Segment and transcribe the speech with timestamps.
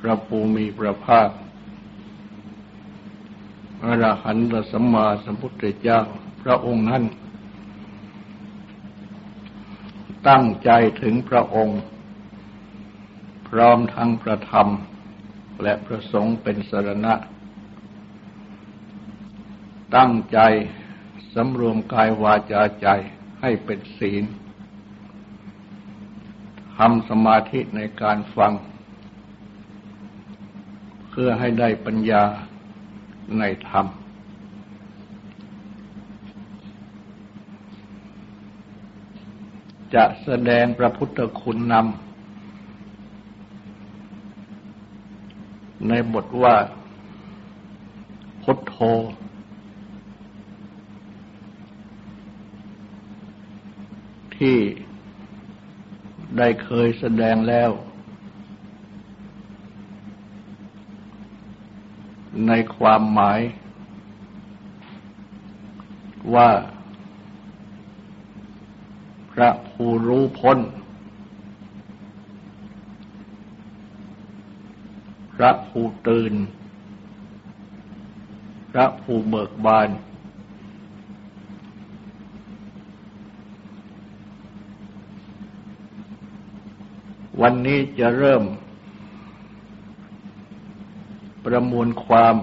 [0.00, 1.28] พระภูมิพระภาค
[3.84, 6.00] อรหันตสัมมาสัมพุทธเจ้า
[6.42, 7.04] พระองค์นั้น
[10.28, 10.70] ตั้งใจ
[11.02, 11.80] ถึงพระองค์
[13.48, 14.68] พร้อมทั้งพระธรรม
[15.62, 17.14] และพระสงฆ์เป็นสรณะ
[19.96, 20.38] ตั้งใจ
[21.34, 22.88] สำรวมกายวาจาใจ
[23.40, 24.24] ให้เป็นศีล
[26.76, 28.52] ทำสมาธิในการฟัง
[31.10, 32.22] เพื่อให้ได้ปัญญา
[33.38, 33.86] ในธรรม
[39.94, 41.84] จะแสดงพระพุทธคุณนำ
[45.88, 46.56] ในบทว่า
[48.42, 48.76] พุทโธ
[54.36, 54.58] ที่
[56.38, 57.70] ได้เคยแสดงแล้ว
[62.46, 63.40] ในความหมาย
[66.34, 66.50] ว่า
[69.32, 70.58] พระผู้รู้พ้น
[75.34, 76.34] พระผู้ตื่น
[78.70, 79.88] พระผู้เบิกบาน
[87.40, 88.42] วันนี้จะเริ่ม
[91.54, 92.36] ประมวลความ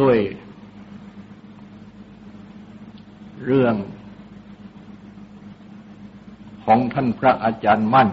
[0.00, 0.18] ด้วย
[3.44, 3.74] เรื่อง
[6.64, 8.08] ของท่านพระอาจารย์มั่น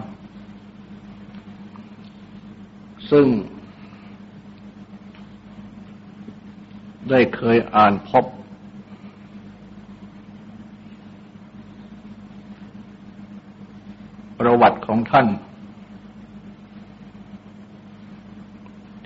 [3.10, 3.26] ซึ่ง
[7.10, 8.24] ได้เคยอ่านพบ
[14.38, 15.28] ประวัติของท่าน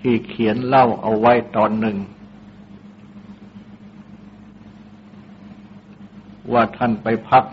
[0.01, 1.97] ที่เขียนเล่าเอาไว้ตอนหนึ่ง
[6.53, 7.45] ว่าท่านไปพัก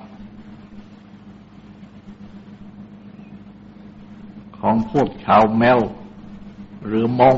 [4.59, 5.79] ของพวกชาวแมว
[6.85, 7.37] หรือมง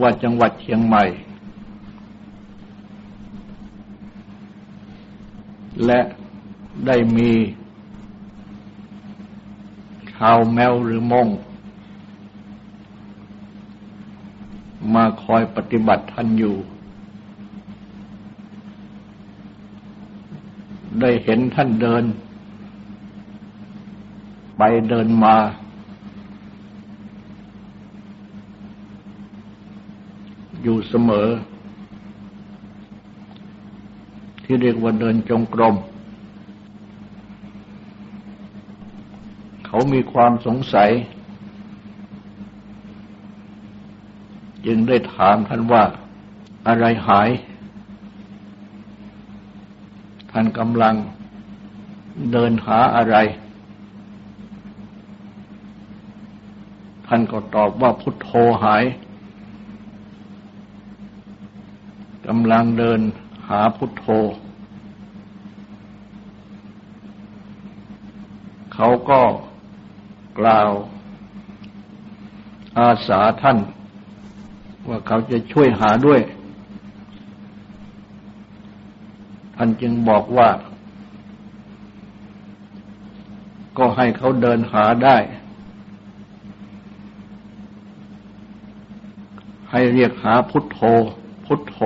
[0.00, 1.04] ว่าจังหวัดเชียงใหม่
[5.86, 6.00] และ
[6.88, 7.30] ได้มี
[10.12, 11.28] ชาวแมวหรือมง
[14.94, 16.56] มาคอยปฏิบัติท่านอยู่
[21.00, 22.04] ได้เห็นท่านเดิน
[24.56, 25.36] ไปเดินมา
[30.62, 31.28] อยู่เสมอ
[34.44, 35.76] ที่เรียกว่าเดินจงกรม
[39.70, 40.90] เขามีความสงสัย
[44.66, 45.82] จึงได้ถามท่านว่า
[46.68, 47.28] อะไรหาย
[50.30, 50.94] ท่านกำลัง
[52.32, 53.16] เดินหาอะไร
[57.06, 58.30] ท่านก็ตอบว่าพุทโธ
[58.64, 58.84] หาย
[62.26, 63.00] กำลังเดิน
[63.48, 64.06] หาพุทโธ
[68.74, 69.20] เขาก็
[70.38, 70.70] กล่าว
[72.78, 73.58] อาสาท่าน
[74.88, 76.20] ว่าเขาจะช่วยหาด้วย
[79.56, 80.48] ท่านจึงบอกว่า
[83.78, 85.16] ก็ให้เขาเดินหาได้
[89.70, 90.80] ให้เรียกหาพุทโธ
[91.46, 91.78] พุทโธ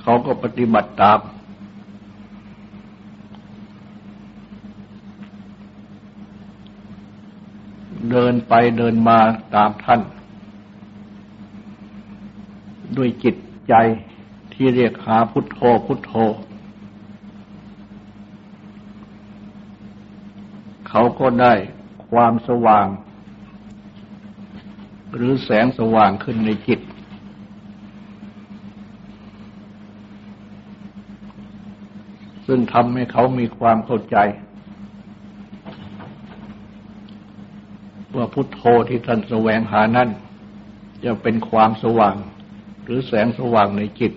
[0.00, 1.18] เขาก็ปฏิบัติตาม
[8.10, 9.18] เดินไปเดินมา
[9.54, 10.00] ตามท่าน
[12.96, 13.36] ด้วยจิต
[13.68, 13.74] ใจ
[14.52, 16.12] ที่เรียกหาพุทโธพุทโธ
[20.88, 21.54] เขาก็ได้
[22.08, 22.86] ความสว่าง
[25.14, 26.80] หรือแสงสว่างขึ้นในจิต
[32.46, 34.16] ซึ่งทำให้เขามีความเข้าใจ
[38.42, 40.08] พุทโธที่ท่านแสวงหานั้น
[41.04, 42.16] จะเป็นความสว่าง
[42.84, 44.12] หรือแสงสว่างในจิต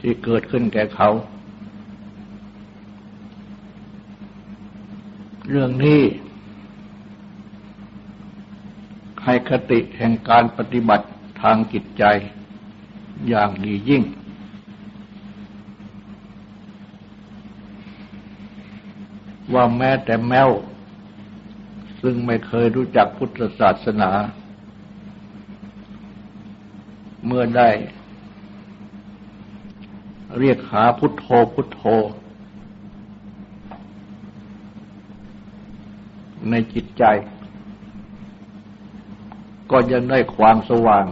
[0.00, 1.10] ที่เกิดขึ้นแก่เขา
[5.50, 6.02] เรื่องนี้
[9.24, 11.06] ให้คติแห่งการปฏิบัติ
[11.42, 12.04] ทางจิตใจ
[13.28, 14.02] อย่างดียิ่ง
[19.56, 20.50] ว่าแม้แต่แมว
[22.02, 24.10] ซึ่งไม่เคยรู้จักพุทธศาสนา
[27.26, 27.68] เมื่อได้
[30.38, 31.82] เรียกหาพุทโธพุทโธ
[36.50, 37.04] ในจิตใจ
[39.70, 41.06] ก็ยังได้ความสว่าง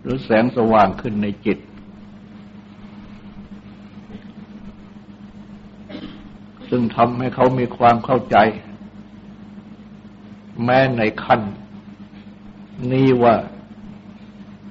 [0.00, 1.58] หรือแสงสว่างขึ้นในจิต
[6.70, 8.36] ซึ่ง ทำให้เขามีความเข้าใจ
[10.64, 11.40] แม้ในขั้น
[12.92, 13.34] นี้ว่า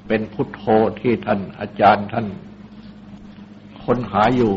[0.07, 0.63] เป็นพุทโธ
[1.01, 2.27] ที่ท่านอาจารย์ท่าน
[3.83, 4.53] ค้นหาอยู่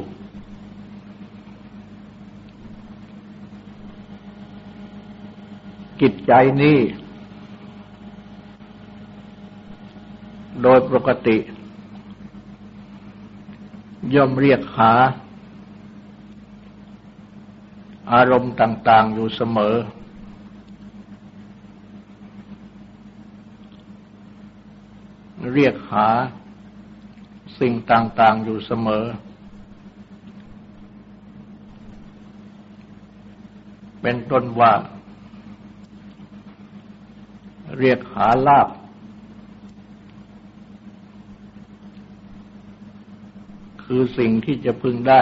[6.00, 6.32] จิตใจ
[6.62, 6.78] นี้
[10.62, 11.36] โดยปกติ
[14.14, 14.92] ย่อมเรียกหา
[18.12, 19.74] อารมณ์ต่าง ๆ อยู่เสมอ
[25.54, 26.08] เรียกหา
[27.60, 29.04] สิ่งต่าง ๆ อยู่เสมอ
[34.02, 34.72] เป็นต้นว่า
[37.78, 38.68] เรียกหาลาบ
[43.84, 45.20] คือสิ่งที่จะพึงได้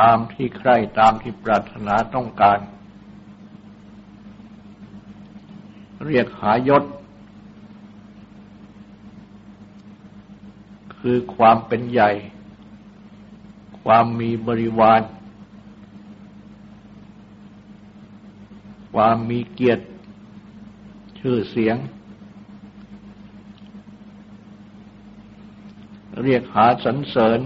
[0.00, 2.58] ตามที่ใครตามที่ปรารถนาต้องการ
[6.04, 6.84] เรียกหายศ
[10.98, 12.10] คือความเป็นใหญ่
[13.82, 15.02] ความมีบริวาร
[18.92, 19.84] ความมีเกียรติ
[21.18, 21.76] ชื่อเสียง
[26.22, 27.40] เรียกหาสรรเสริญ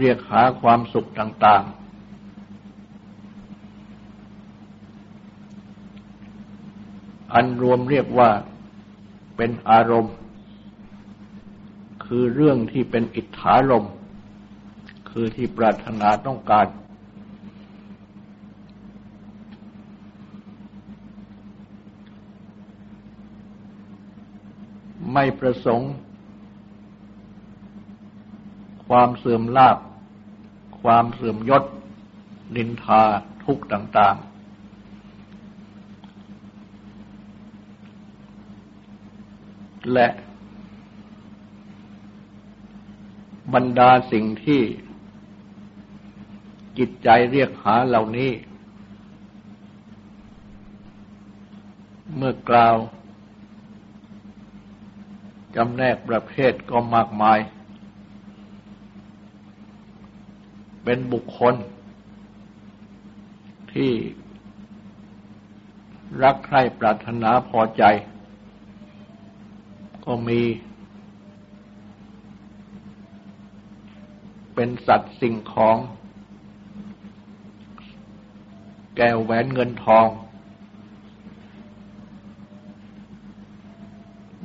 [0.00, 1.74] เรียกหาความสุขต่างๆ
[7.34, 8.30] อันรวมเรียกว่า
[9.36, 10.14] เป็นอารมณ์
[12.04, 13.86] คือเรื่องที่เป็นอิทธารม
[15.10, 16.66] คือที่ปรารถนาต้องการ
[25.12, 25.92] ไม่ประสงค์
[28.88, 29.78] ความเสื่อมลาบ
[30.82, 31.64] ความเสื่อมยศ
[32.56, 33.02] นินทา
[33.44, 34.30] ทุกต่าง ๆ
[39.92, 40.08] และ
[43.54, 44.62] บรรดาสิ่งที่
[46.78, 48.30] จิตใจเรียกหาเหล่านี้
[52.16, 52.76] เมื่อกล่าว
[55.56, 57.38] จำแนกประเภทก็มากมาย
[60.84, 61.54] เป็นบุคคล
[63.72, 63.92] ที่
[66.22, 67.84] รักใคร่ปรารถนาพอใจ
[70.04, 70.40] ก็มี
[74.54, 75.76] เป็นสัตว์สิ่งของ
[78.96, 80.08] แก้วแหวนเงินทอง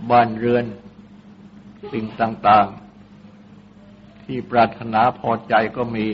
[0.10, 0.66] บ้านเรือน
[1.92, 2.85] สิ่งต่าง ๆ
[4.26, 6.08] ที่ปรารถนาพอใจก็มี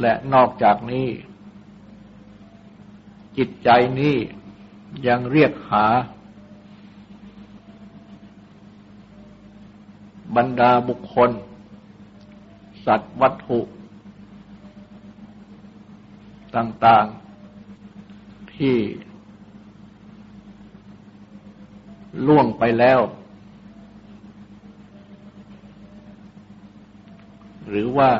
[0.00, 1.08] และนอกจากนี้
[3.36, 3.68] จิตใจ
[4.00, 4.16] นี้
[5.06, 5.86] ยังเรียกหา
[10.36, 11.30] บรรดาบุคคล
[12.86, 13.60] สัตว์วัตถุ
[16.56, 17.06] ต่าง
[17.80, 18.76] ๆ ที่
[22.26, 23.00] ล่วงไปแล้ว
[27.68, 28.10] หรือว่า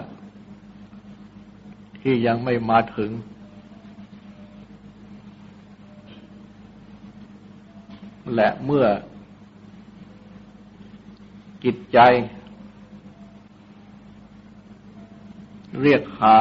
[2.00, 3.10] ที่ยังไม่มาถึง
[8.34, 8.86] และเมื่อ
[11.64, 11.98] จิตใจ
[15.82, 16.36] เรียกหา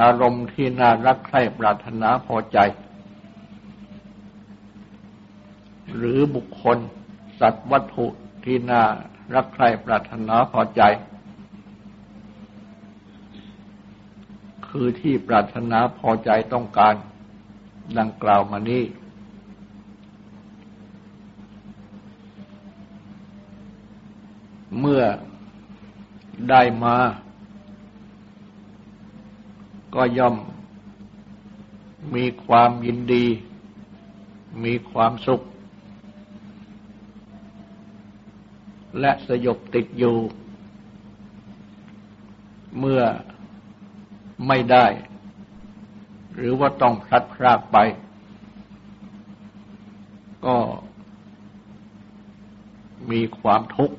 [0.00, 2.58] อารมณ์ที่น่ารักใคร่ปรารถนาพอใจ
[5.96, 6.78] หรือบุคคล
[7.40, 8.06] สัตว์วัตถุ
[8.44, 8.84] ที่น่า
[9.34, 10.82] รักใคร่ปรารถนาพอใจ
[14.68, 16.94] คือที่ปรารถนาพอใจต้องการ
[17.98, 18.84] ดังกล่าวมานี้
[24.78, 25.02] เมื่อ
[26.50, 26.96] ได้มา
[29.94, 30.36] ก็ย่อม
[32.14, 33.26] มีความยินดี
[34.64, 35.42] มีความสุข
[39.00, 40.16] และสยบติดอยู่
[42.78, 43.02] เมื่อ
[44.46, 44.86] ไม่ได้
[46.34, 47.76] หรือว่าต้องพลัดพรากไป
[50.46, 50.56] ก็
[53.10, 53.96] มีความทุกข์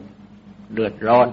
[0.73, 1.27] เดือดร้อน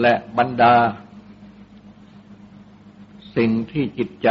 [0.00, 0.74] และบรรดา
[3.36, 4.28] สิ่งที่จิตใจ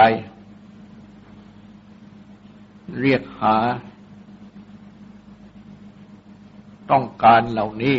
[2.99, 3.57] เรียกหา
[6.91, 7.97] ต้องการเหล่านี้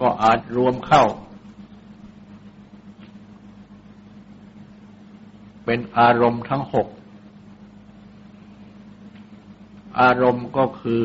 [0.00, 1.04] ก็อาจรวมเข้า
[5.64, 6.88] เป็นอารมณ์ทั้งหก
[10.00, 11.02] อารมณ์ก็คือ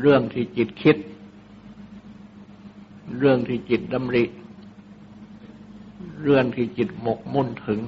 [0.00, 0.96] เรื่องที่จิตคิด
[3.18, 4.24] เรื่องที่จิตดำริ
[6.22, 7.80] เรื่องที่จิตหมกมุ่นถึง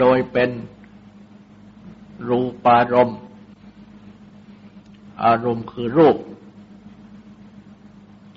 [0.00, 0.50] โดยเป็น
[2.28, 3.18] รูปารมณ์
[5.24, 6.16] อารมณ์คือรูป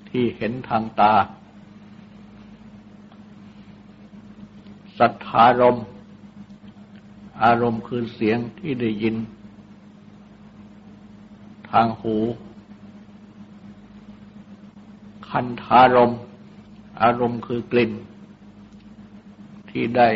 [0.10, 1.14] ที่เห็นทางตา
[4.98, 5.86] สัทธารมณ์
[7.44, 9.16] อารมณ์คือเสียงที่ได้ยิน
[11.72, 12.18] ทางหู
[15.30, 16.12] คันธารม
[17.02, 17.92] อารมณ์คือกลิ่น
[19.70, 20.10] ที่ได้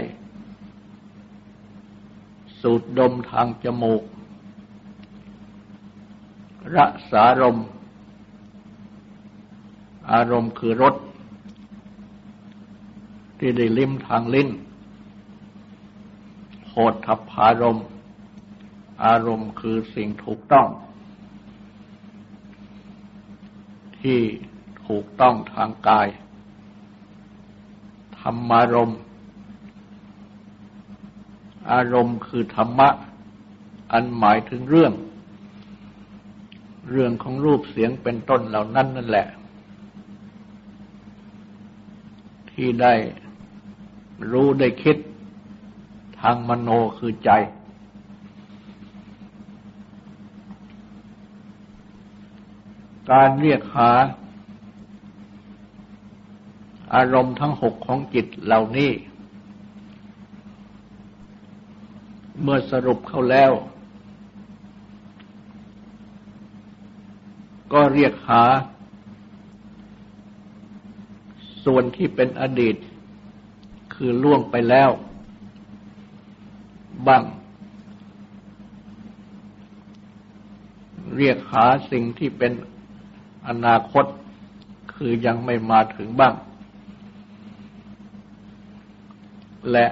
[2.70, 4.04] สูดดมทางจมูก
[6.76, 6.78] ร
[7.12, 7.58] สารม
[10.12, 10.96] อารมณ์คือรส
[13.38, 14.50] ที่ได้ลิ้มทางลิ้น
[16.68, 17.80] โหดทัพพารม
[19.06, 20.68] อารมณ์คือสิ่งถูกต้อง
[24.00, 24.22] ที่
[24.88, 26.08] ถูกต้องทางกาย
[28.20, 28.92] ธรรมารม
[31.72, 32.90] อารมณ์คือธรรมะ
[33.92, 34.94] อันหมายถึงเรื่อง
[36.92, 39.28] เรื่องของรูปเสียงเป็นต้นเหล่านั้นนั่นแหละ
[42.52, 42.94] ที่ได้
[44.32, 44.98] รู้ได้คิด
[46.20, 47.32] ทางมโนคือใจ
[53.12, 53.92] การเรียกหา
[56.96, 58.92] อารมณ์ทั้งหกของจิตเหล่านี้
[62.42, 63.52] เมื่อสรุปเข้าแล้ว
[67.74, 68.44] ก็เรียกหา
[71.66, 72.76] ส่วนที่เป็นอดีต
[73.94, 74.90] คือล่วงไปแล้ว
[77.08, 77.24] บ้าง
[81.18, 82.52] เรียกหาสิ่งที่เป็น
[83.48, 84.06] อนาคต
[84.94, 86.34] คือยังไม่มาถึงบ้าง
[89.72, 89.88] และ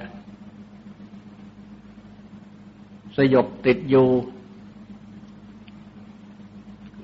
[3.15, 4.07] สยบติดอยู่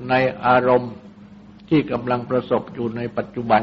[0.09, 0.13] ใน
[0.45, 0.93] อารมณ์
[1.69, 3.61] ที่กำลังประสบอยู่ในปัจจุบัน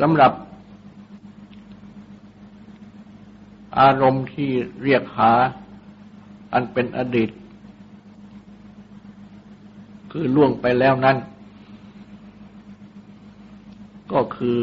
[0.00, 0.32] สำหรับ
[3.80, 4.50] อารมณ์ที่
[4.82, 5.32] เรียกหา
[6.52, 7.30] อันเป็นอดีต
[10.10, 11.16] คือล่วงไปแล้วนั้น
[14.12, 14.58] ก็คือ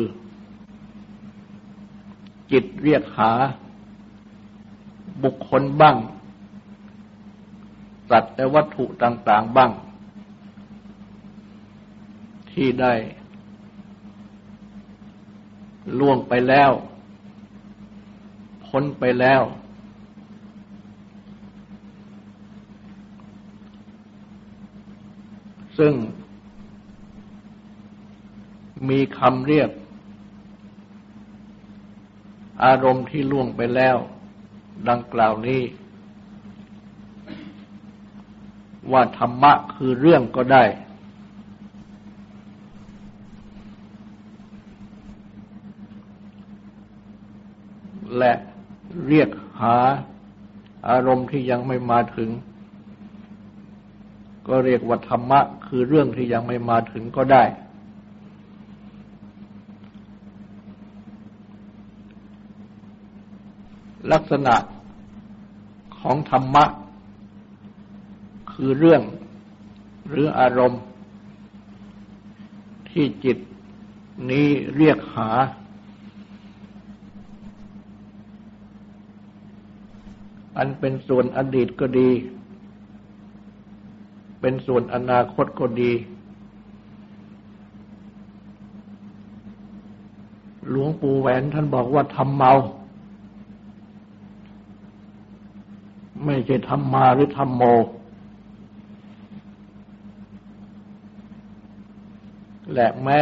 [2.52, 3.32] จิตเรียกหา
[5.24, 5.98] บุคคลบ้าง
[8.10, 9.72] สัตว์และวัตถุต่าง ๆ บ้าง
[12.52, 12.94] ที่ได้
[16.00, 16.72] ล่วงไปแล้ว
[18.66, 19.44] พ้นไปแล้ว
[25.78, 25.94] ซึ่ง
[28.90, 29.70] มีคำเรียก
[32.64, 33.98] อารมณ์ที่ล่วงไปแล้ว
[34.90, 35.62] ดังกล่าวนี้
[38.92, 40.64] ว่าธรรมะคือเรื่องก็ได้
[48.18, 48.34] และ
[49.08, 49.30] เรียก
[49.62, 49.78] หา
[50.90, 52.30] อารมณ์ที่ยังไม่มาถึง
[54.48, 57.44] ก็เรียกว่าธรรมะคือเรื่องที่ยังไม่มาถึงก็ได้
[64.12, 64.56] ลักษณะ
[66.00, 66.66] ของธรรมะ
[68.52, 69.02] คือเรื่อง
[70.08, 70.82] หรืออารมณ์
[72.90, 73.38] ที่จิต
[74.30, 75.30] นี้เรียกหา
[80.58, 82.10] อันเป็นส่วนอดีตก็ดี
[84.42, 85.92] เป็นส่วนอนาคตก็ดี
[90.70, 92.54] หลวงปู่แหวนท่านบอกว่าทำเมา
[96.26, 97.64] ไม่ ใช่ทำมาหรือทำโม
[102.74, 103.22] และแม่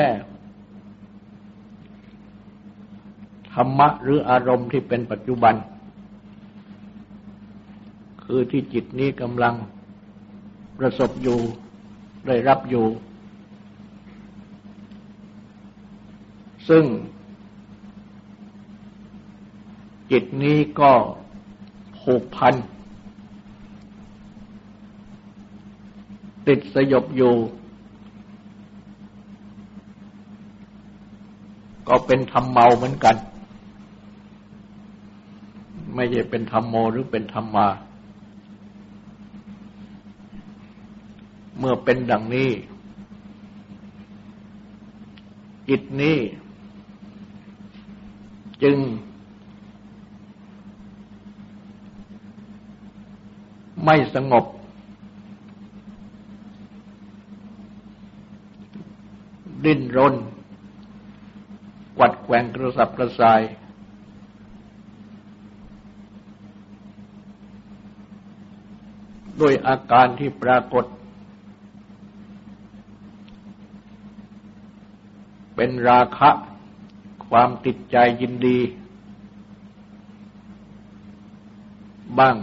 [3.53, 5.55] ธรรมะหรืออารมณ์ที่เป็นปัจจุบัน
[8.23, 9.55] คือที่จิตนี้กำลัง
[10.77, 11.39] ประสบอยู่
[12.27, 12.85] ได้รับอยู่
[16.69, 16.83] ซึ่ง
[20.11, 20.91] จิตนี้ก็
[22.01, 22.53] ผูกพัน
[26.47, 27.33] ติดสยบอยู่
[31.87, 33.15] ก็เป็นธรรมเมาเหมือนกัน
[35.95, 37.67] ไม่ใช่เป็นธรรมโมหรือเป็นธรรมมา
[41.59, 42.49] เมื่อเป็นดังนี้
[45.69, 46.17] จิตนี้
[48.63, 48.77] จึง
[53.85, 54.45] ไม่สงบ
[59.65, 60.15] ดิ้นรน
[61.99, 63.41] วัดแกว่งกระสับกระส่าย
[69.41, 70.85] ด้วยอาการที่ปรากฏ
[75.55, 76.29] เป็นราคะ
[77.29, 78.59] ความติดใจยินดี
[82.19, 82.35] บ้าง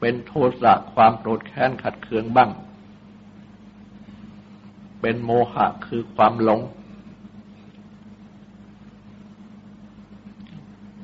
[0.00, 0.32] เป็นโท
[0.62, 2.50] สะความโกรธแค้นขัดเคืองบ้าง
[5.02, 6.60] เป็นโมหะคือความหลง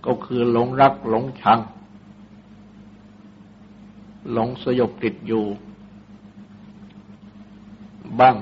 [0.07, 1.61] ก็คือหลงรักหลงชัง
[4.33, 5.45] หลงสยบติดอยู่
[8.21, 8.37] บ้าง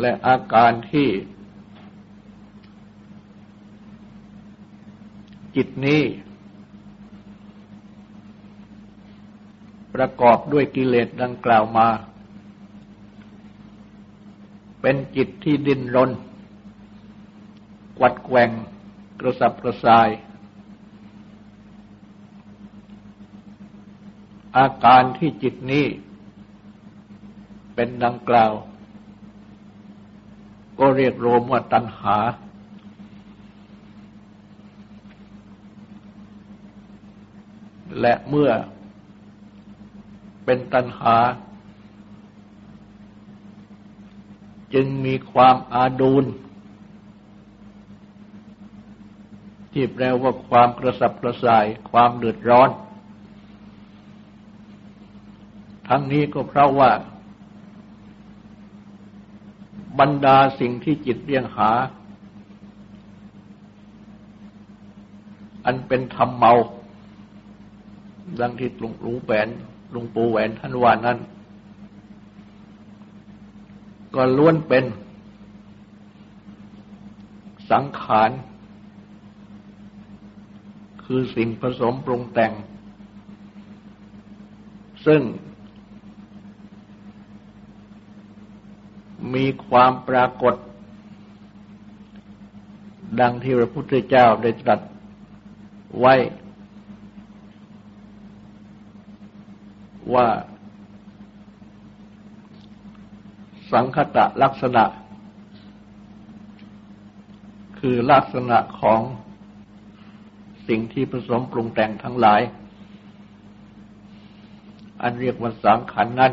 [0.00, 1.08] และอาการที่
[5.56, 6.02] จิตนี้
[9.94, 11.88] ประกอบด้วยกิเลสดังกล่าวมา
[14.86, 16.10] เป็นจิตที่ดิ้นรน
[17.98, 18.50] กวัดแกว่ง
[19.20, 20.08] กระสับกระส่าย
[24.56, 25.86] อาการที่จิตนี้
[27.74, 28.52] เป็นดังกล่าว
[30.78, 32.16] ก็เรียกรวมว่าตัณหา
[38.00, 38.50] และเมื่อ
[40.44, 41.16] เป็นตัณหา
[44.74, 46.24] จึงมีความอาดูล
[49.72, 52.70] ที่แปลว่าความกระสับกระส่าย ความเดือดร้อน
[55.88, 56.90] ทั้งนี้ก็เพราะว่า
[59.98, 61.70] บรรดาสิ่งที่จิตเรียงหา
[65.64, 66.52] อันเป็นธรรมเมา
[68.40, 69.48] ดังที่หลวงปู่แหวน
[69.90, 71.18] หลวงปู่แหวนท่านว่านั้น
[74.14, 74.84] ก็ล้วนเป็น
[77.70, 78.30] สังขาร
[81.04, 82.52] คือสิ่งผสมปรุงแต่ง
[85.06, 85.22] ซึ่ง
[89.34, 90.54] มีความปรากฏ
[93.20, 94.80] ดังที่พระพุทธเจ้าได้ตรัส
[96.00, 96.14] ไว้
[100.14, 100.26] ว่า
[103.74, 104.84] สังคตะลักษณะ
[107.78, 109.00] คือลักษณะของ
[110.68, 112.40] สิ่งที่ผสมปรุงแต่งทั้งหลาย
[115.02, 116.32] อันเรียกว่าสังขารนนั้น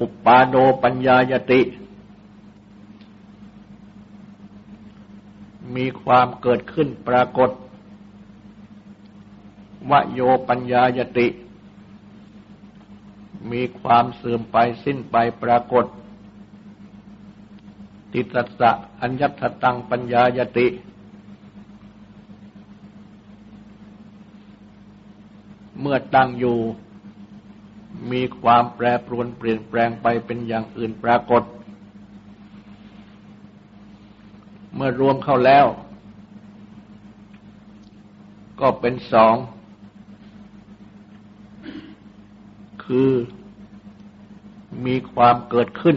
[0.00, 1.60] อุปาโดปัญญายติ
[5.76, 7.50] มีความเกิดขึ้นปรากฏ
[9.90, 11.26] วโยปัญญายติ
[13.52, 15.84] มีความเสื่อมไปสิ้นไปปรากฏ
[18.12, 20.66] ติตัสสะอัญญตตังปัญญายติ
[25.80, 26.58] เมื่อตั้งอยู่
[28.12, 31.42] มีความแปรปรวนเปลี่ยนแปลงไปเป็นอย่างอื่นปรากฏ
[34.74, 35.66] เมื่อรวมเข้าแล้ว
[38.60, 39.34] ก็เป็นสอง
[42.86, 43.10] คือ
[44.86, 45.96] มีความเกิดขึ้น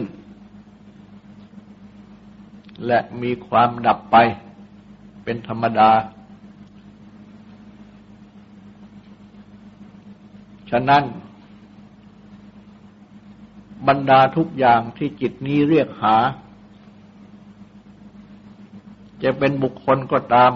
[2.86, 4.16] และมีความดับไป
[5.24, 5.90] เป็นธรรมดา
[10.70, 11.02] ฉะนั้น
[13.88, 16.16] บรรดาทุกอย่างที่จิตนี้เรียกหา
[19.22, 20.52] จะเป็นบุคคลก็ตาม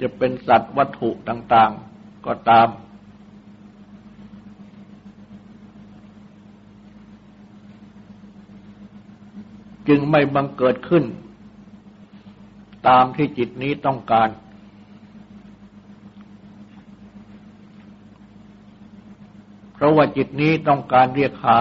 [0.00, 2.68] จะเป็นสัตว์วัตถุต่าง ๆ ก็ตาม
[9.88, 11.04] จึงไม่บังเกิดขึ้น
[12.88, 14.28] ตามที่จิตนี้ต้องการ
[19.72, 21.58] เพราะว่าจิตนี้ต้องการเรียกหา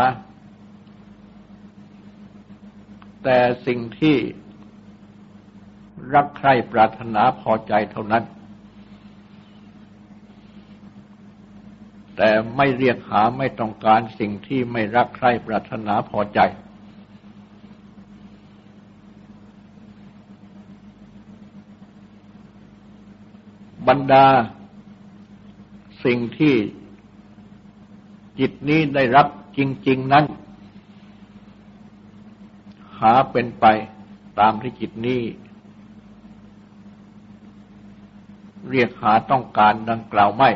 [3.23, 4.17] แต่สิ่งที่
[6.13, 8.23] รักใคร่ปรารถนาพอใจเท่านั้น
[12.17, 16.39] แต่ไม่เรียกหาไม่ต้องการสิ่งที่ไม่รักใคร่ปรารถนาพอใจ
[23.87, 24.25] บรรดา
[26.05, 26.55] สิ่งที่
[28.39, 30.25] จิตนี้ได้รับจริง ๆ นั้น
[32.99, 33.65] หาเป็นไป
[34.39, 35.21] ตามที่จิตนี้
[38.69, 40.49] เรียกหาต้องการดังกล่าวไม่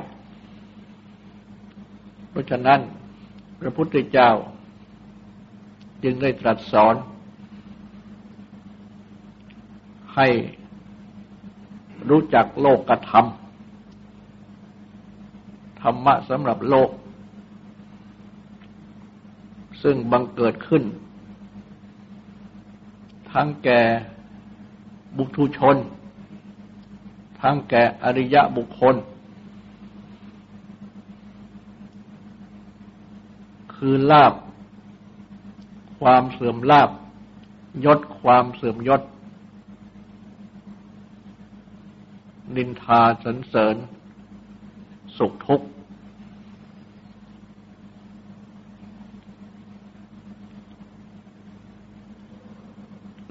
[2.29, 2.79] เพราะฉะนั้น
[3.59, 4.31] พระพุทธเจ้า
[6.03, 6.95] จึงได้ตรัสสอน
[10.15, 10.27] ให้
[12.09, 16.89] รู้จักโลกกระทำธรรมะสำหรับโลก
[19.83, 20.83] ซึ่งบังเกิดขึ้น
[23.31, 23.81] ทั้งแก่
[25.17, 25.77] บุตุชน
[27.41, 28.95] ทั้งแก่อริยะบุคคล
[33.75, 34.33] คือลาบ
[35.99, 36.89] ความเสื่อมลาบ
[37.85, 39.01] ยศความเสื่อมยศ
[42.59, 43.75] นินทาสรรเสริญ
[45.17, 45.67] สุขทุกข์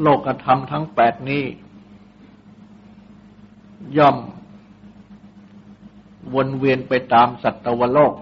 [0.03, 1.45] โลกธรรมทั้งแปดนี้
[3.99, 4.17] ย่อม
[6.35, 8.15] วนเวียนไปตามสัตวโลก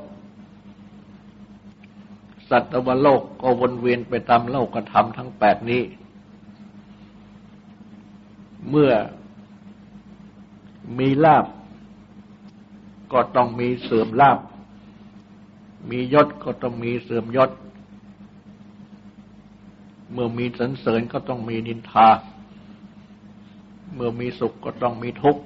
[2.50, 5.82] สัตวโลกก็วนเวียนไปตามโลกธรรมทั้งแปดนี้
[8.70, 8.92] เมื่อ
[10.98, 11.46] มีลาบ
[13.12, 14.38] ก็ต้องมีเสื่อมลาบ
[15.90, 17.50] มียศก็ต้องมีเสื่อมยศ
[20.12, 22.08] เมื่อมีสรรเสริญก็ต้องมีนินทา
[23.94, 25.42] เมื่อมีสุขก็ต้องมีทุกข์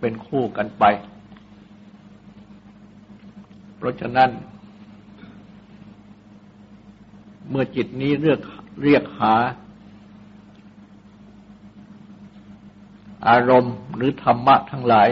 [0.00, 0.84] เป็นคู่กันไป
[3.76, 4.30] เพราะฉะนั้น
[7.50, 8.40] เมื่อจิตนี้เรียก
[8.82, 9.34] เรียกหา
[13.28, 15.08] อารมณ์หรือธรรมะทั้งหลาย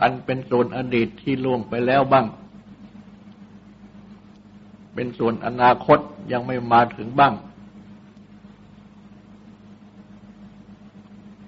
[0.00, 2.26] อันเป็นส่วนอดีตที่ล่วงไปแล้วบ้าง
[4.94, 5.98] เป็นส่วนอนาคต
[6.32, 7.34] ยังไม่มาถึงบ้าง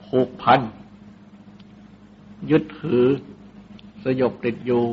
[0.07, 0.61] ผูกพัน
[2.51, 3.05] ยึดถือ
[4.05, 4.85] สยบติดอยู่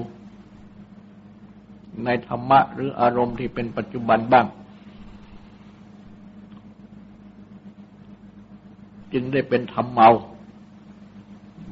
[2.03, 4.47] ในธรรมะหรืออารมณ์ที่เป็นปัจจุบันบ้าง
[9.13, 10.09] จึงได้เป็นธรรมเมา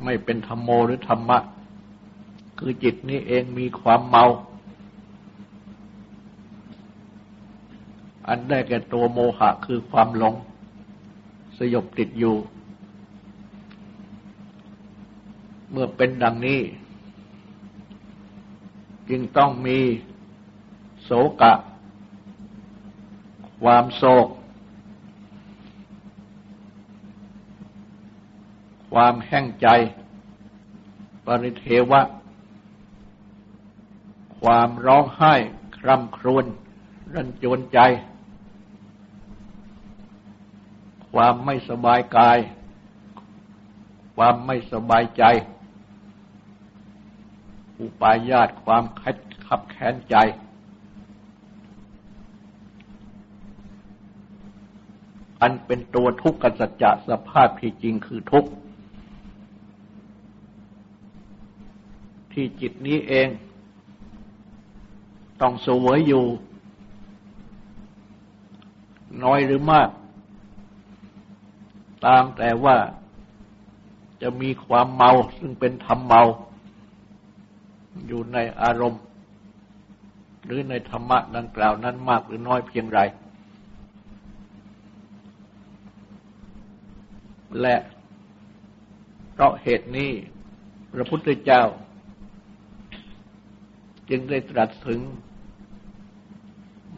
[0.03, 1.37] ไม่เป็นธรรมโมหรือธรรมะ
[2.59, 4.25] คือจิตนี้เองมีความเมา
[8.27, 10.33] อันได้แก่ตัวโมหะคือความหลง
[11.57, 12.35] สยบติดอยู่
[15.71, 16.59] เมื่อเป็นดังนี้
[19.09, 19.77] จึงต้องมี
[21.03, 21.11] โศ
[21.41, 21.53] กะ
[23.61, 24.27] ความโศก
[28.91, 29.67] ความแห้งใจ
[31.25, 32.01] ปริเทวะ
[34.41, 35.33] ความร้องไห้
[35.77, 36.45] คร่ำครวญ
[37.13, 37.79] รันจวนใจ
[41.11, 42.37] ความไม่สบายกาย
[44.15, 45.23] ความไม่สบายใจ
[47.79, 48.83] อุปายาตความ
[49.47, 50.15] ขับแค้นใจ
[55.43, 58.49] อันเป็นตัวทุกข์กสัจจะสภาพที่จริงคือทุกข์
[62.33, 63.27] ที่จิตนี้เอง
[65.41, 66.25] ต้องสวยอยู่
[69.23, 69.89] น้อยหรือมาก
[72.05, 72.77] ตามแต่ว่า
[74.21, 76.21] จะมีความเมาซึ่งเป็นธรรมเมา
[78.07, 79.01] อยู่ในอารมณ์
[80.45, 82.99] หรือในธรรมะดังกล่าวนั้นมากหรือน้อยเพียงไร
[87.61, 87.75] และ
[89.31, 90.11] เพราะเหตุนี้
[90.93, 91.63] พระพุทธเจ้า
[94.09, 94.99] จึงได้ตรัสถึง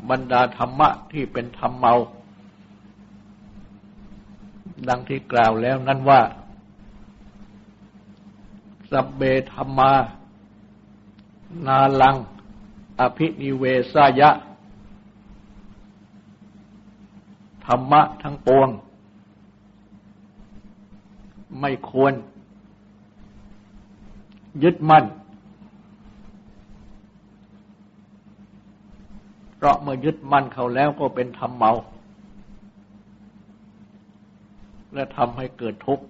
[0.10, 1.94] บรรดาธรรมะที่เป็นธรรมเมา
[4.90, 6.22] ดังที่กล่าวแล้วนั้นว่า
[8.92, 9.22] สัพเบ
[9.54, 9.92] ธรรมา
[11.68, 12.16] นาลัง
[13.00, 13.64] อภินิเว
[13.94, 14.30] สายะ
[17.66, 18.70] ธรรมะทั้งปวง
[21.62, 22.14] ไม่ควร
[24.64, 25.06] ยึดมั่น
[29.56, 31.72] เพราะเมื่อยึดมั่นเขาแล้วก็เป็นธรรมเมา
[34.94, 36.06] และทำให้เกิดทุกข์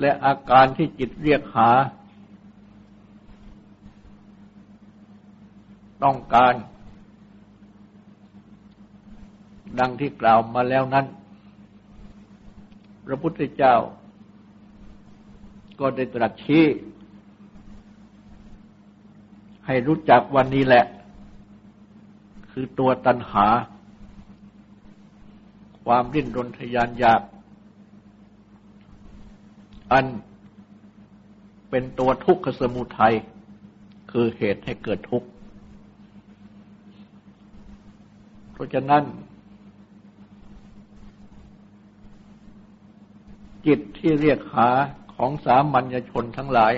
[0.00, 1.70] และอาการที่จิตเรียกหา
[6.04, 6.54] ต้องการ
[9.78, 11.06] ดังที่กล่าวมาแล้วนั้น
[13.06, 13.76] พระพุทธเจ้า
[15.80, 16.64] ก็ได้ตรัสชี้
[19.66, 20.84] ให้รู้จักวันนี้แหละ
[22.50, 23.46] คือตัวตัณหา
[25.84, 27.22] ความริ้นรนทยานอยาก
[29.92, 30.06] อัน
[31.70, 33.14] เป็นตัวทุกขสมุทัย
[34.10, 35.28] คือเหตุให้เกิดทุกข์
[38.52, 39.02] เพราะฉะนั้น
[43.66, 44.68] จิตที่เรียกหา
[45.14, 46.74] ของสามัญชนทั้งหลาย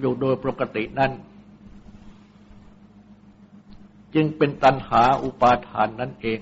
[0.00, 1.12] อยู่โดยปกตินั้น
[4.14, 6.40] จึงเป็นตัณหาอุปาทานนั่นเอง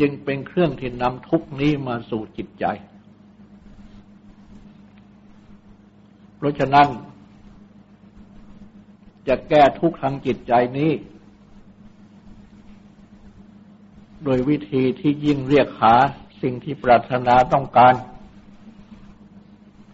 [0.00, 2.64] จึงเป็นเครื่องที่นำทุกนี้มาสู่จิตใจ
[6.36, 6.88] เพราะฉะนั้น
[9.28, 10.90] จะแก้ทุกทางจิตใจนี้
[14.24, 15.94] โดยวิธีที่ยิ่งเรียกหา
[16.42, 17.94] สิ่งที่ปรารถนาต้องการ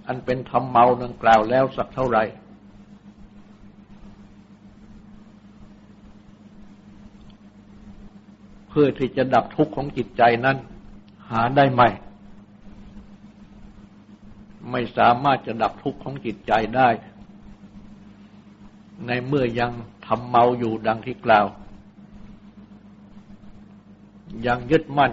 [0.06, 2.24] อันเป็นธรรมเมาดังกล่าวแล้วสักเท่าไหร่
[8.68, 10.56] เพื่อที่จะดับทุกข์ของจิตใจนั้น
[11.30, 11.82] หาได้ไหม
[14.70, 16.88] ไม่สามารถจะดับทุกข์ของจิตใจได้
[19.06, 19.72] ในเมื่อยัง
[20.06, 21.46] ทำเมาอยู่ดังที่กล่าว
[24.46, 25.12] ยังยึดมั่น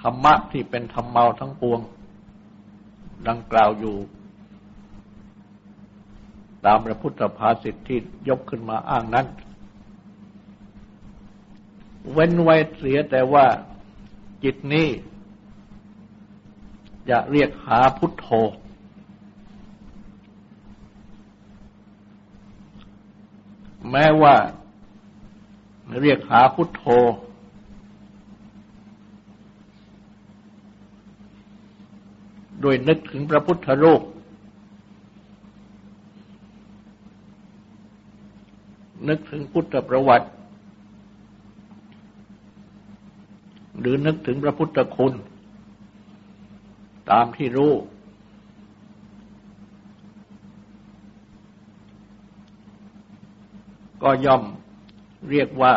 [0.00, 1.80] ธรรมะที่เป็นธรรมเมาทั้งปวง
[3.28, 3.96] ดังกล่าวอยู่
[6.64, 9.26] ตามพระพุทธภาษิตที่ยกขึ้นมาอ้างนั้น
[12.12, 13.46] เว้นไว้เสียแต่ว่า
[14.44, 14.88] จิตนี้
[17.10, 18.28] จะเรียกหาพุทโธ
[23.90, 24.34] แม้ว่า
[26.02, 26.84] เรียกหาพุทโธ
[32.60, 34.02] โดยนึกถึงพระพุทธรูป
[39.08, 40.28] นึกถึงพุทธประวัติ
[43.80, 45.14] หรือนึกถึงพระพุทธคุณ
[47.10, 47.72] ตามที่รู้
[54.02, 54.42] ก็ย่อม
[55.30, 55.74] เรียกว่า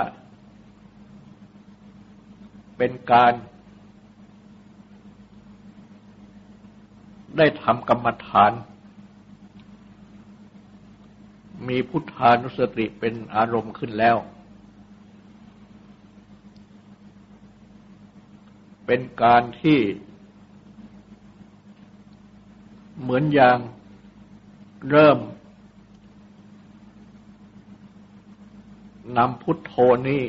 [2.77, 3.33] เป็นการ
[7.37, 8.51] ได้ทำกรรมฐาน
[11.67, 14.17] มีพุทธานุสติเป็นอารมณ์ขึ้นแล้ว
[18.85, 19.79] เป็นการที่
[23.01, 23.57] เหมือนอย่าง
[24.89, 25.17] เริ่ม
[29.17, 29.73] นำพุทโธ
[30.07, 30.23] นี้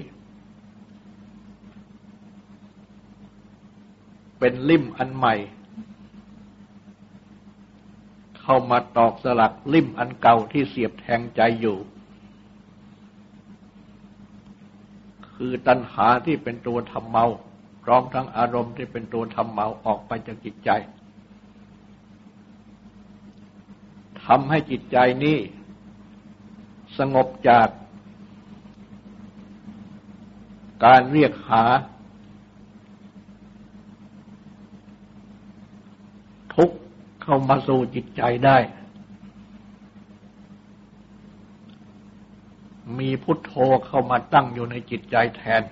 [4.38, 5.35] เป็นลิ่มอันใหม่
[8.40, 11.79] เข้ามาตอกสลักลิ่มอันเก่าที่เสียบแทงใจอยู่
[15.35, 17.27] คือตัณหาที่เป็นตัวทำเมา
[17.83, 20.71] พร้อมทั้งอารมณ์ที่เป็นตัวทำเมาออกไปจากจิตใจ
[24.25, 25.38] ทำให้จิตใจนี้
[26.99, 27.68] สงบจาก
[30.85, 31.64] การเรียกหา
[36.55, 36.71] ทุก
[37.23, 38.59] เข้ามาสู่จิตใจได้
[42.99, 43.55] มีพุทโธ
[43.87, 45.62] เข้ามาตั้งอยู่ในจิตใจแทน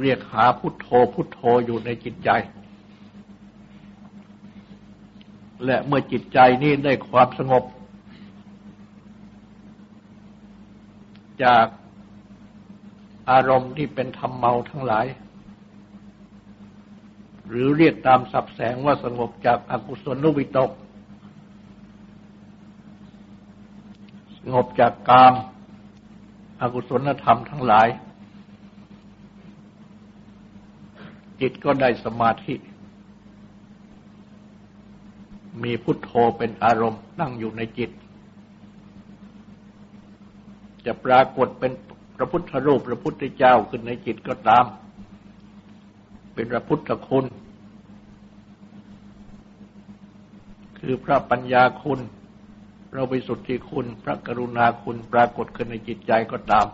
[0.00, 2.30] เรียกหาพุทโธพุทโธอยู่ในจิตใจ
[5.64, 7.64] และเมื่อจิตใจนี้ได้ความสงบ
[11.42, 11.66] จาก
[13.30, 15.06] อารมณ์ที่เป็นธรรมเมาทั้งหลาย
[17.48, 20.70] หรือเรียกตามสับแสงว่าสงบจากอากุศลนุวิตก
[24.38, 25.34] สงบจากกาม
[26.60, 27.88] อากุศลธรรมทั้งหลาย
[31.40, 32.54] จิตก็ได้สมาธิ
[35.62, 37.90] มีพุทโธเป็นอารมณ์นั่งอยู่ในจิต
[40.86, 41.72] จะปรากฏเป็น
[42.16, 44.64] พระพุทธรูปพระพุทธเจ้าขึ้นในจิตก็ตาม
[46.34, 47.24] เป็นพระพุทธคุณ
[50.78, 52.00] คือพระปัญญาคุณ
[52.90, 56.66] พระวิสุทธิคุณ พระกรุณาคุณปรากฏขึ้นในจิตใจก็ตาม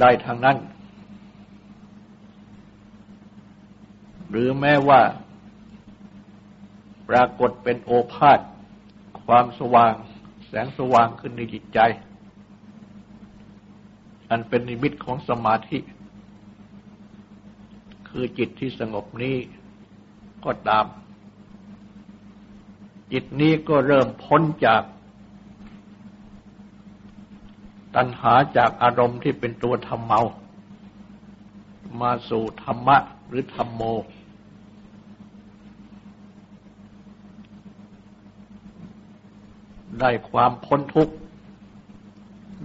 [0.00, 0.56] ได้ทางนั้น
[4.30, 5.00] หรือแม้ว่า
[7.08, 8.40] ปรากฏเป็นโอภาษ
[9.24, 9.94] ความสว่าง
[10.48, 11.78] แสงสว่างขึ้นในจิตใจ
[14.32, 15.78] อันเป็นนิมิตของสมาธิ
[18.08, 19.36] คือจิตที่สงบนี้
[20.44, 20.86] ก็ตาม
[23.12, 24.82] จิตนี้ก็เริ่มพ้นจาก
[27.96, 30.20] ตัณหาจากอารมณ์ที่เป็นตัวธรรมเมา
[32.00, 32.96] มาสู่ธรรมะ
[33.28, 33.82] หรือธรรมโม
[40.00, 41.14] ได้ความพ้นทุกข์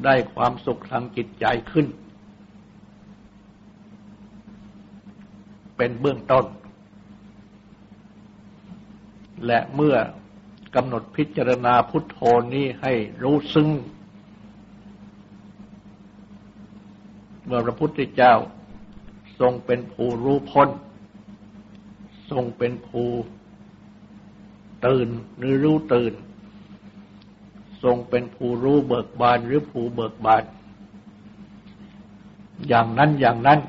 [0.04, 1.88] ได้ความสุขทางจิตใจขึ้น
[5.78, 6.46] เป็นเบื้องต้น
[9.46, 9.96] และเมื่อ
[10.76, 12.20] กำหนดพิจารณาพุทโธ
[12.54, 13.70] นี้ให้รู้ซึ้ง
[17.46, 18.34] เมื่อพระพุทธเจ้า
[19.40, 20.70] ทรงเป็นผู้รู้พ้น
[22.32, 23.10] ทรงเป็นผู้
[24.86, 26.14] ตื่นหรือรู้ตื่น
[27.84, 30.44] ทรงเป็นผู้รู้เบิกบานหรือผู้เบิกบาน
[32.68, 33.60] อย่างนั้นอย่างนั้น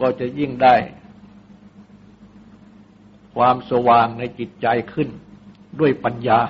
[0.00, 0.74] ก็จะยิ่งได้
[3.34, 5.08] ความสว่างในจิตใจขึ้น
[5.80, 6.40] ด้วยปัญญา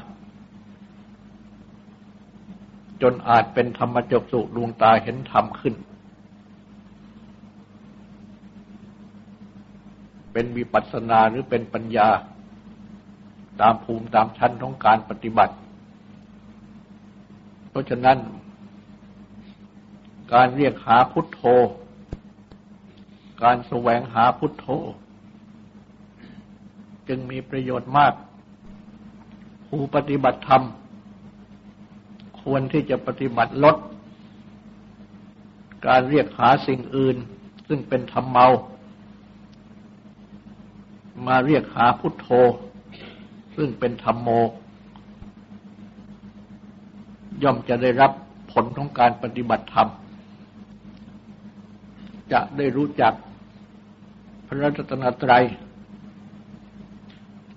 [3.03, 5.75] จนอาจเป็นธรรมจกสุดวงตาเห็นธรรมขึ้น
[10.33, 12.09] เป็นวิปัสสนาหรือเป็นปัญญา
[13.61, 15.55] ตามภูมิตามชั้นของการปฏิบัติ
[17.71, 18.19] เพราะฉะนั้น
[20.33, 21.43] การเรียกหาพุทโธ
[23.43, 24.67] การแสวงหาพุทโธ
[27.09, 28.15] จึงมีประโยชน์มาก
[29.69, 30.63] ผู้ปฏิบัติธรรม
[32.41, 33.77] ควรที่จะปฏิบัติลด
[35.87, 37.17] การเรียกหาสิ่งอื่น
[37.69, 38.47] ซึ่งเป็นธรรมเมา
[41.27, 42.29] มาเรียกหาพุทโธ
[43.61, 44.29] ซึ่งเป็นธรรมโม
[47.43, 48.13] ย่อมจะได้รับ
[48.53, 49.89] ผลของการปฏิบัติธรรม
[52.33, 53.13] จะได้รู้จัก
[54.47, 55.45] พระรัตนตรัย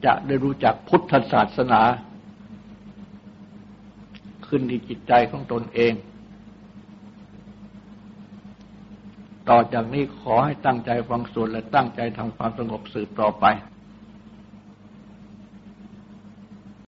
[0.05, 1.81] จะได้รู้จักพุทธศาสนา
[4.47, 5.93] ขึ้นที่จิตใจของตนเอง
[9.49, 13.45] ต่อจากนี้ขอให้ตั้งใจฟังสวดและตั้งใจทำความสงบสืบต่อไป